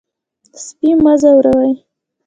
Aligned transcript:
سپي 0.63 0.89
مه 1.03 1.13
ځوروئ. 1.21 1.73